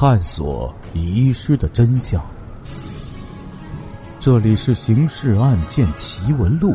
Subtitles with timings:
[0.00, 2.24] 探索遗失的真相。
[4.18, 6.70] 这里是《刑事案件奇闻录》，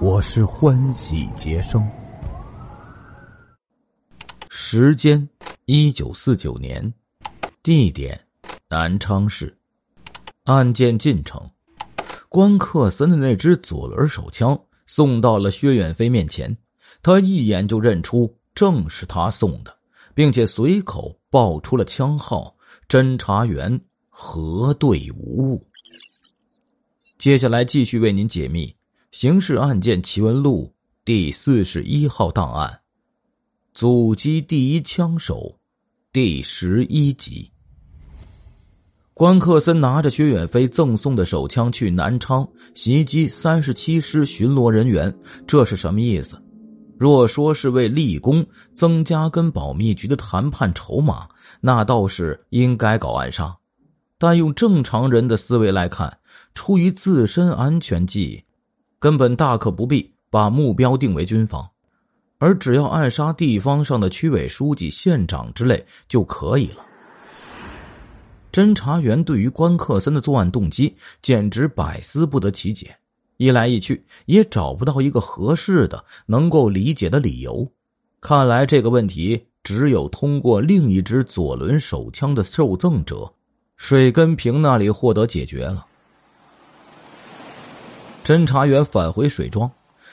[0.00, 1.84] 我是欢喜杰生。
[4.48, 5.28] 时间：
[5.64, 6.94] 一九四九年，
[7.60, 8.16] 地点：
[8.68, 9.58] 南昌市。
[10.44, 11.42] 案件进程：
[12.28, 16.56] 关克森的那支左轮手枪送到了薛远飞面前，
[17.02, 19.76] 他一眼就认出正是他送的，
[20.18, 22.52] 并且随口报出了枪号。
[22.88, 25.64] 侦查员核对无误。
[27.18, 28.66] 接下来继续为您解密
[29.12, 30.64] 《刑事案件奇闻录》
[31.04, 32.80] 第四十一号档案：
[33.74, 35.56] 阻击第一枪手，
[36.12, 37.48] 第十一集。
[39.14, 46.42] 关克森拿着薛远飞赠送的手枪去南昌袭击三十七师巡逻人员，这是什么意思？
[46.98, 48.44] 若说是为立功、
[48.74, 51.28] 增加跟保密局的谈判筹码，
[51.60, 53.56] 那倒是应该搞暗杀。
[54.18, 56.18] 但用正常人的思维来看，
[56.54, 58.42] 出于自身安全计，
[58.98, 61.70] 根本大可不必把目标定为军方，
[62.38, 66.84] 而只要暗杀地方上的区委书记、县长之类就可以了。
[68.50, 72.92] 侦查员对于关克森的作案动机简直百思不得其解。
[73.38, 77.66] 一来一去也找不到一个合适的、能够理解的理由，
[78.20, 83.32] 看来这个问题只有通过另一支左轮手枪的受赠者
[83.76, 85.86] 水根平那里获得解决了。
[88.24, 89.70] 侦查员返回水庄，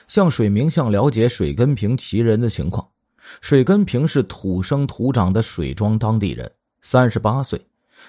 [0.07, 2.87] 向水明巷了解水根平其人的情况。
[3.41, 6.49] 水根平是土生土长的水庄当地人，
[6.83, 7.59] 三十八岁，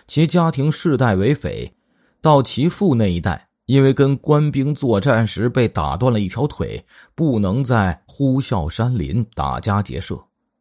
[0.07, 1.73] 其家庭世代为匪，
[2.21, 3.46] 到其父那一代。
[3.67, 10.17] 因为跟官兵作战时被打断了一条腿，不能在呼啸山林打家劫舍，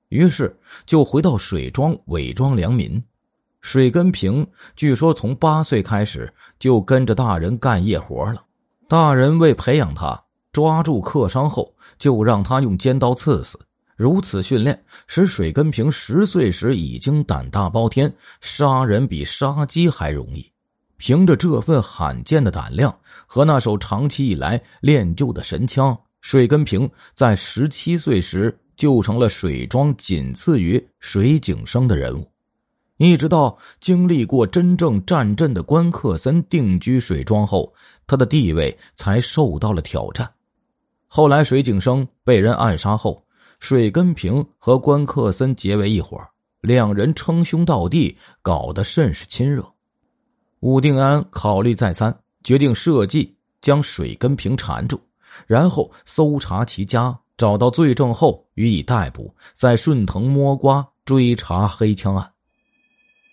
[0.09, 3.01] 于是就回到水庄伪装良民。
[3.61, 4.45] 水根平
[4.75, 8.43] 据说从八岁开始就跟着大人干夜活了，
[8.87, 13.59] 大人为培养他，抓住客商后就让他用尖刀刺死。
[13.95, 20.54] 如此训练使水根平十岁时已经胆大包天，杀人比杀鸡还容易。
[20.97, 22.95] 凭着这份罕见的胆量
[23.25, 32.29] 和那手长期以来练就的神枪，水根平在十七岁时就成了水庄仅次于水井生的人物。
[32.97, 37.73] 一直到经历过真正战阵的关克森定居水庄后，
[38.07, 40.31] 他的地位才受到了挑战。
[41.07, 43.21] 后来水井生被人暗杀后，
[43.59, 46.17] 水根平和关克森结为一伙，
[46.61, 49.74] 两人称兄道弟，搞得甚是亲热。
[50.65, 52.11] 武定安考虑再三，
[52.43, 53.31] 决定设计
[53.61, 54.99] 将水根平缠住，
[55.45, 62.27] 然后搜查其家，找到罪证后予以逮捕，再顺藤摸瓜追查黑枪案。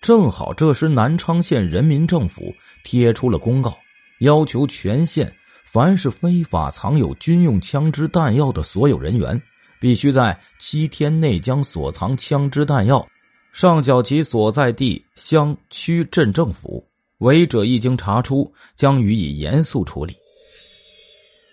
[0.02, 2.54] 正好这时南昌县人民政府
[2.84, 3.74] 贴出了公告，
[4.20, 9.42] 要求全县凡是非法藏有军用枪支弹药的所有人员，
[9.80, 13.08] 必须在七天内将所藏枪支弹药
[13.54, 16.86] 上缴其所在地乡区镇政府。
[17.22, 20.12] 违者一经查出，将予以严肃处理。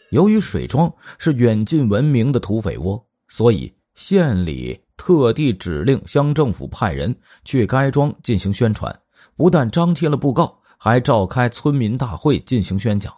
[0.09, 7.15] 由于水庄是远近闻名的土匪窝，所以县里特地指令乡政府派人
[7.45, 8.93] 去该庄进行宣传，
[9.37, 13.13] 不但张贴了布告，还召开村民大会进行宣讲。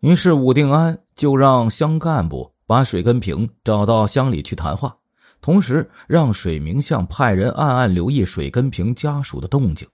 [0.00, 4.94] 于是武定安就让乡干部把水根平找到乡里去谈话，
[5.40, 9.88] 同时让水明巷派人暗暗留意水根平家属的动静。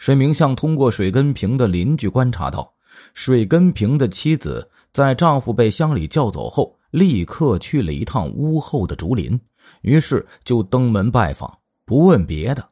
[0.00, 2.72] 水明巷通过水根平的邻居观察到，
[3.12, 9.38] 水根平的妻子在丈夫被乡里叫走后，立刻去了一趟屋后的竹林，
[9.82, 12.66] 于是就登门拜访，不问别的，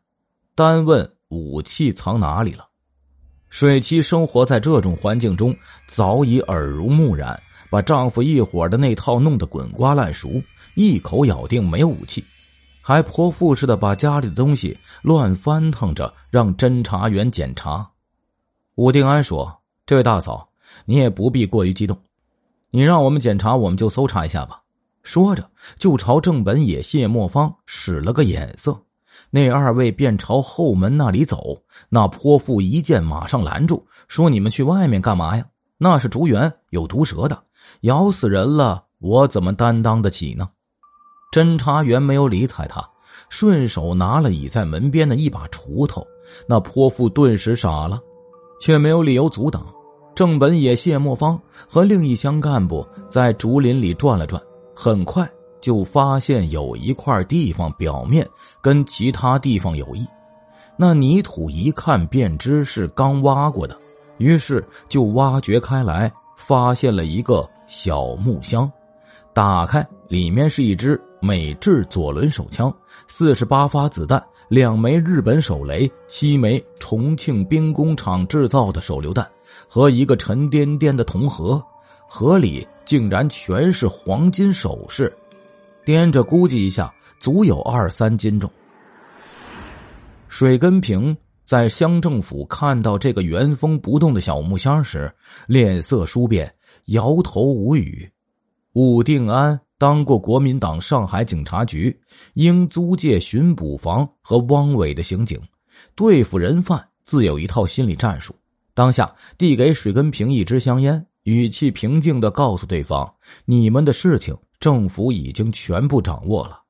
[0.54, 2.66] 单问武器藏哪里了。
[3.50, 5.54] 水妻生活在这种环境中，
[5.86, 7.38] 早已耳濡目染，
[7.68, 10.42] 把丈夫一伙的那套弄得滚瓜烂熟，
[10.76, 12.24] 一口咬定没有武器。
[12.88, 17.86] 还泼妇似的把家里的东西乱翻腾着，让侦查员检查。
[18.76, 20.48] 武定安说：“这位大嫂，
[20.86, 21.94] 你也不必过于激动，
[22.70, 24.62] 你让我们检查，我们就搜查一下吧。”
[25.04, 28.74] 说着，就朝正本野、谢莫方使了个眼色。
[29.28, 31.58] 那二位便朝后门那里走。
[31.90, 35.44] 那泼妇一见，马上拦住，说：“你们去外面干嘛呀？
[35.76, 37.38] 那是竹园，有毒蛇的，
[37.82, 40.48] 咬死人了，我怎么担当得起呢？”
[41.30, 42.82] 侦查员没有理睬他，
[43.28, 46.06] 顺手拿了倚在门边的一把锄头。
[46.46, 48.00] 那泼妇顿时傻了，
[48.60, 49.66] 却没有理由阻挡。
[50.14, 54.42] 正本野、谢莫方和另一乡干部在竹林里转了转，
[54.74, 55.28] 很快
[55.60, 58.28] 就发现有一块地方表面
[58.60, 60.06] 跟其他地方有异。
[60.76, 63.78] 那泥土一看便知是刚挖过的，
[64.16, 68.70] 于是就挖掘开来，发现了一个小木箱。
[69.38, 72.74] 打开，里面是一支美制左轮手枪，
[73.06, 79.24] 四十八发子弹，两枚日本手雷，七枚重庆兵工厂制造的手榴弹，
[79.68, 81.64] 和一个沉甸甸的铜盒，
[82.08, 85.16] 盒里竟然全是黄金首饰，
[85.84, 88.50] 掂着估计一下，足有二三斤重。
[90.26, 95.08] 水根平在乡政府看到这个原封不动的小木箱时，
[95.46, 96.52] 脸色殊变，
[96.86, 98.10] 摇头无语。
[98.78, 102.00] 武定安当过国民党上海警察局
[102.34, 105.36] 英租界巡捕房和汪伪的刑警，
[105.96, 108.32] 对付人犯自有一套心理战术。
[108.74, 113.12] 当下递给水根平一支香烟，语气平静的告诉对方
[113.46, 116.62] ：“你们的事情，政府已经全部掌握了。”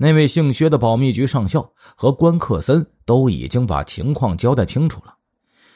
[0.00, 5.14] 那位姓薛的保密局上校和关克森都已经把情况交代清楚了，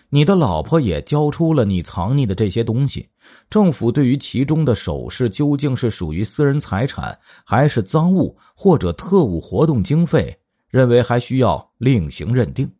[0.08, 3.10] 你的老婆也交出了你藏匿的这些东西。
[3.48, 10.36] 政府对于其中的首饰究竟是属于私人财产，还是赃物或者特务活动经费，
[10.68, 12.70] 认为还需要另行认定。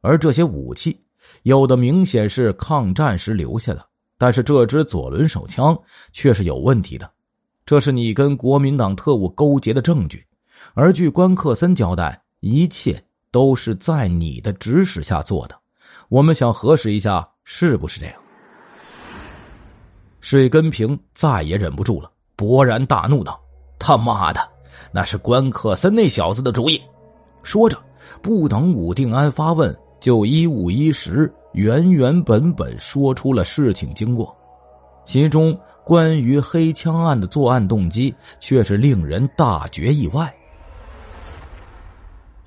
[0.00, 0.98] 而这些武器，
[1.42, 3.84] 有的明显是抗战时留下的，
[4.16, 5.76] 但是这支左轮手枪
[6.12, 7.10] 却是有问题的，
[7.66, 10.24] 这是你跟国民党特务勾结的证据。
[10.74, 15.58] 而据关克森交代，一切都是在你的指使下做的。
[16.08, 18.21] 我们想核实一下，是不是这样？
[20.32, 23.38] 水根平再也忍不住了，勃然大怒道
[23.78, 24.40] ：“他妈的，
[24.90, 26.80] 那是关克森那小子的主意！”
[27.44, 27.76] 说着，
[28.22, 34.34] 不等武定安发问，就一五一十、原原本本说出了事情经过。
[35.04, 40.34] 其中关于黑枪案的作案动机，却是令人大觉意外。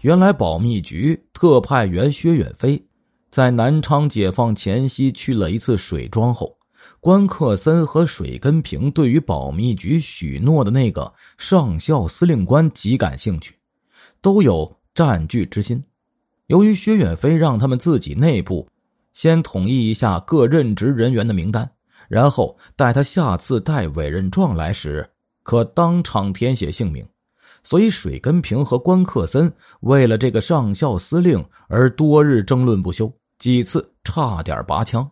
[0.02, 2.84] 原来保密局特派员薛远飞，
[3.30, 6.52] 在南昌解放前夕去了一次水庄后，
[7.00, 13.56] 关克森和水根平对于保密局许诺的那个上校司令官极感兴趣，
[14.22, 15.84] 都有占据之心。
[16.48, 18.68] 由于薛远飞让他们自己内部
[19.14, 21.70] 先统一一下各任职人员的名单，
[22.08, 25.08] 然后待他下次带委任状来时，
[25.44, 27.08] 可当场填写姓名。
[27.64, 35.10] 所以，水根平和关克森为了这个上校司令而多日争论不休，几次差点拔枪，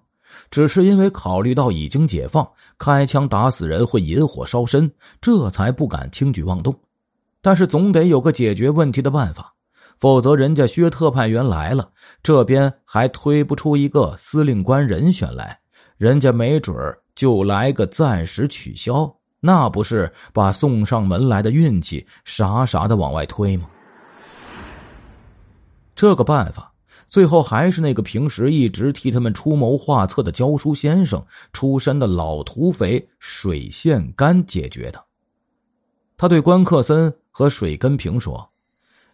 [0.52, 2.48] 只是因为考虑到已经解放，
[2.78, 4.92] 开枪打死人会引火烧身，
[5.22, 6.74] 这才不敢轻举妄动。
[7.42, 9.54] 但是总得有个解决问题的办法，
[9.98, 11.90] 否则人家薛特派员来了，
[12.22, 15.60] 这边还推不出一个司令官人选来，
[15.98, 19.14] 人家没准儿就来个暂时取消。
[19.40, 23.68] 那不是把送上门来的运气傻傻的往外推吗？
[25.96, 26.73] 这个办法
[27.14, 35.00] 最后还是那个平时一直替他们出谋划策的教书先生出身的老土匪水线干解决的。
[36.18, 38.44] 他对关克森和水根平说：“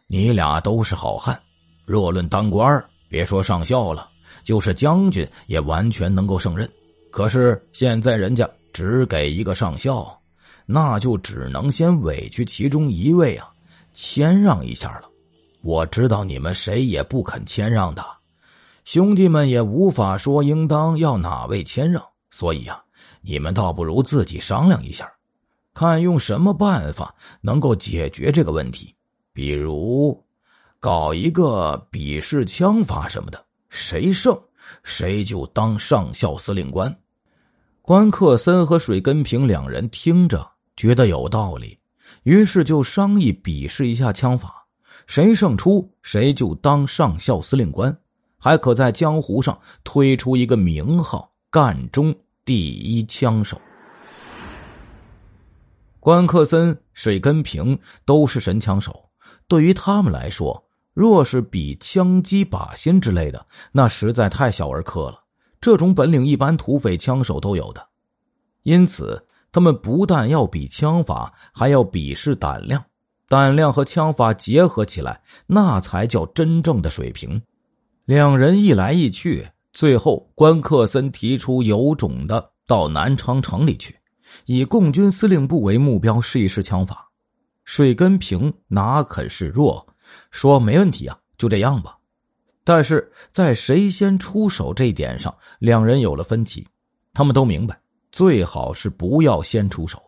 [0.07, 1.37] 你俩都是好汉，
[1.85, 4.07] 若论当官别说上校了，
[4.45, 6.65] 就是将军也完全能够胜任。
[7.11, 10.09] 可是现在人家只给一个上校。”
[10.65, 13.49] 那就只能先委屈其中一位啊，
[13.91, 15.08] 谦让一下了。
[15.61, 18.05] 我知道你们谁也不肯谦让的，
[18.85, 22.81] 兄弟们也无法说应当要哪位谦让，所以啊，
[23.21, 25.11] 你们倒不如自己商量一下，
[25.73, 28.95] 看用什么办法能够解决这个问题。
[29.33, 30.23] 比如，
[30.79, 34.37] 搞一个比试枪法什么的，谁胜
[34.83, 36.93] 谁就当上校司令官。
[37.81, 40.45] 关克森和水根平两人听着。
[40.77, 41.77] 觉得有道理，
[42.23, 44.58] 于是就商议比试一下枪法，
[45.09, 47.97] 谁胜出谁就当上校司令官，
[48.37, 53.59] 还可在江湖上推出一个名号“赣中第一枪手”。
[55.99, 57.75] 关克森、水根平
[58.05, 59.09] 都是神枪手，
[59.47, 60.63] 对于他们来说，
[60.93, 65.23] 若是比枪击靶心之类的，那实在太小儿科了。
[65.59, 67.83] 这种本领，一般土匪枪手都有的，
[68.61, 69.25] 因此。
[69.51, 72.85] 他们不但要比枪法，还要比试胆量。
[73.29, 77.41] 胆量和枪法结合起来，那才叫真正的水平。
[78.05, 83.95] 两人一来一去，最后关克森提出有种的到南昌城里去，
[84.45, 87.07] 以共军司令部为目标试一试枪法。
[87.65, 89.85] 水根平哪肯示弱，
[90.31, 91.95] 说没问题啊，就这样吧。
[92.63, 96.67] 但是在谁先出手这一点上，两人有了分歧。
[97.13, 97.79] 他们都明白。
[98.11, 100.01] 最好是不要先出手，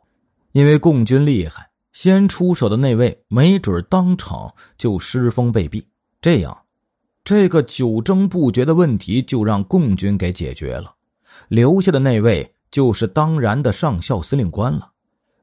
[0.53, 5.83] 因为共军厉害，先出手的那位没准当场就失风被毙。
[6.21, 6.57] 这样，
[7.24, 10.93] 这个久争不决的问题就让共军给解决了，
[11.48, 14.89] 留下的那位就是当然的上校司令官了。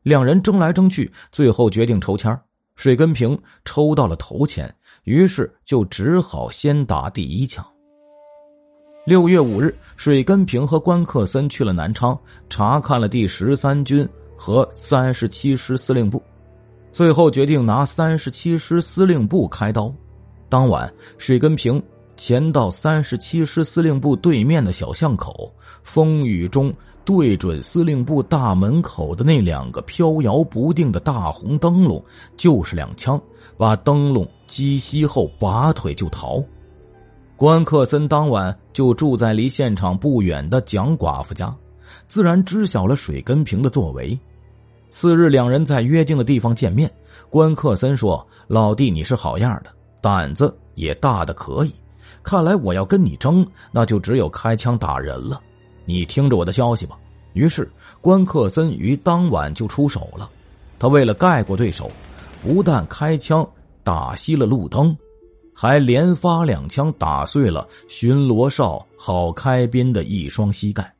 [0.03, 2.39] 两人争来争去，最后决定抽签
[2.77, 4.73] 水根平抽到了头签，
[5.05, 7.67] 于是就只好先打第一枪。
[9.05, 16.23] 六月五日，水根平和关克森去了南昌，查看了第十三军和三十七师司令部，
[16.99, 19.95] 最后决定拿三十七师司令部开刀。
[20.49, 21.81] 当晚，水根平
[22.17, 25.49] 潜到三十七师司令部对面的小巷口，
[25.85, 26.75] 风雨中
[27.05, 32.05] 对准司令部大门口的那两个飘摇不定的大红灯笼，
[32.37, 33.23] 就是两枪，
[33.57, 36.43] 把灯笼击熄后拔腿就逃。
[37.37, 41.55] 关克森当晚就住在离现场不远的蒋寡妇家，
[42.09, 44.19] 自然知晓了水根平的作为。
[44.91, 46.91] 次日，两人在约定的地方见面。
[47.31, 51.75] 关克森说：“老弟，你是好样的。”胆子也大的可以，
[52.23, 55.41] 看来我要跟你争，那就只有开枪打人了。
[55.85, 56.97] 你听着我的消息吧。
[57.35, 60.31] 于是关克森于当晚就出手了。
[60.79, 61.91] 他为了盖过对手，
[62.43, 63.47] 不但开枪
[63.83, 64.97] 打熄了路灯，
[65.53, 70.91] 还连发两枪打碎了巡逻哨郝开斌的一双膝盖。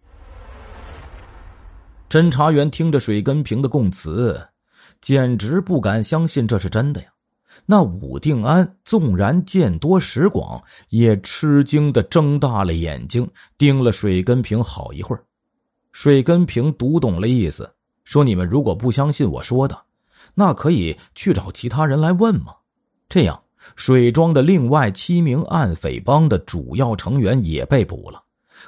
[2.09, 4.41] 侦查员听着水根平的供词，
[5.03, 7.09] 简直不敢相信这是真的呀。
[7.67, 15.23] 那武定安纵然见多识广，也吃惊的睁大了眼睛，盯了水根平好一会儿。
[15.93, 17.71] 水根平读懂了意思，
[18.05, 19.79] 说：“你们如果不相信我说的，
[20.35, 22.55] 那可以去找其他人来问嘛？”
[23.07, 23.39] 这样，
[23.77, 28.23] 水庄的另外七名暗匪帮的主要成员也被捕了。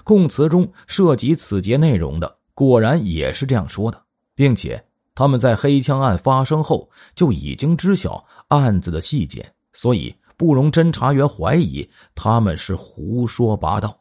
[0.04, 4.02] 供词中涉及此节内容的，果然也是这样说的，
[4.34, 4.84] 并且。
[5.14, 13.98] 他们在黑枪案发生后就已经知晓案子的细节，所以不容侦查员怀疑他们是胡说八道。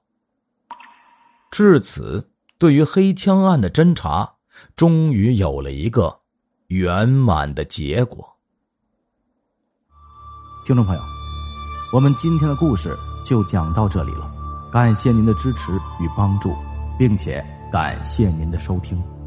[1.52, 4.30] 至此，对于黑枪案的侦查
[4.76, 6.20] 终于有了一个
[6.68, 8.26] 圆满的结果。
[10.66, 11.02] 听众朋友，
[11.94, 14.32] 我们今天的故事就讲到这里了，
[14.72, 16.54] 感谢您的支持与帮助，
[16.98, 19.19] 并且感谢您的收听。